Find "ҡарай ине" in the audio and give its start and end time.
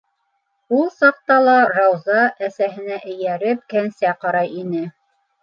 4.27-4.85